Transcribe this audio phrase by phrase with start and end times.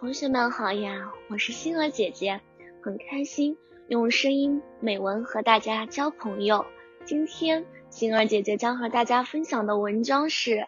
[0.00, 2.40] 同学们好呀，我是星儿姐姐，
[2.82, 6.64] 很开心用声音美文和大家交朋友。
[7.04, 10.66] 今天星儿姐姐将和大家分享的文章是：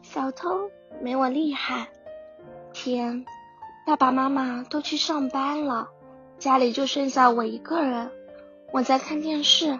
[0.00, 0.70] 小偷
[1.02, 1.88] 没我厉害。
[2.72, 3.26] 天，
[3.86, 5.90] 爸爸妈妈都去上班了，
[6.38, 8.10] 家里就剩下我一个人。
[8.72, 9.78] 我在看电视，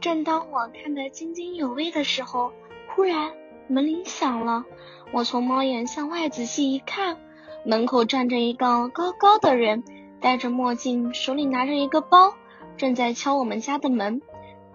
[0.00, 2.52] 正当我看得津津有味的时候，
[2.94, 3.32] 忽然
[3.66, 4.64] 门铃响了。
[5.10, 7.18] 我从猫眼向外仔细一看。
[7.64, 9.84] 门口站着一个高高的人，
[10.20, 12.34] 戴着墨镜，手里拿着一个包，
[12.76, 14.20] 正在敲我们家的门。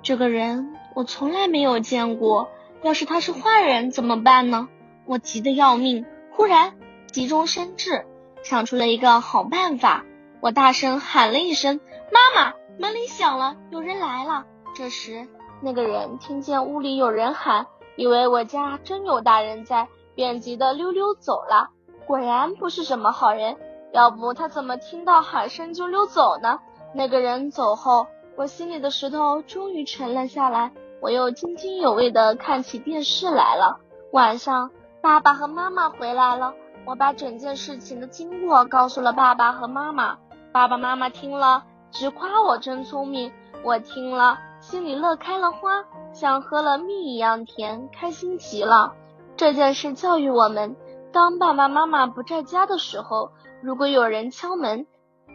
[0.02, 2.50] 这个人我从来没有见过，
[2.84, 4.70] 要是他是坏人怎么办呢？
[5.06, 6.06] 我急得要命。
[6.32, 6.76] 忽然
[7.12, 8.06] 急中生智，
[8.44, 10.06] 想出了一个好办法。
[10.40, 11.80] 我大声喊了一声
[12.14, 14.46] ：“妈妈！”门铃响了，有人来了。
[14.76, 15.28] 这时
[15.62, 17.66] 那个人听见屋里有人喊，
[17.96, 21.72] 以为我家真有大人在，便急得溜溜走了。
[22.08, 23.58] 果然不是什么好人，
[23.92, 26.60] 要不他怎么听到喊声就溜走呢？
[26.94, 30.72] 那个人走后，我心里的石头终于沉了下来。
[31.02, 33.78] 我又津津有味地看起电视来了。
[34.14, 36.54] 晚上，爸爸和妈妈回来了，
[36.86, 40.18] 我把整件事情的经过告诉了爸爸和妈妈。
[40.54, 43.34] 爸爸妈妈听了，直夸我真聪明。
[43.64, 45.84] 我听了，心里乐开了花，
[46.14, 48.94] 像喝了蜜一样甜，开心极了。
[49.36, 50.78] 这件事教育我们。
[51.12, 54.86] 当爸爸妈妈不在家的时候，如果有人敲门，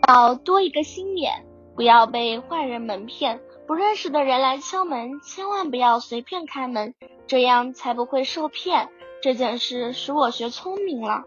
[0.09, 3.41] 要多一个心眼，不要被坏人蒙骗。
[3.67, 6.95] 不认识的人来敲门，千万不要随便开门，
[7.27, 8.89] 这样才不会受骗。
[9.23, 11.25] 这件事使我学聪明了。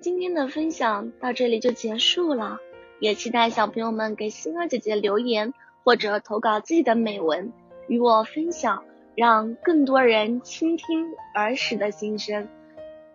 [0.00, 2.58] 今天的分享到这里就结束了，
[2.98, 5.52] 也期待小朋友们给星儿姐姐留言
[5.84, 7.52] 或者投稿自己的美文
[7.88, 8.82] 与我分享，
[9.14, 12.48] 让更多人倾听儿时的心声。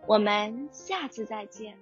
[0.08, 1.76] 我们下次再见。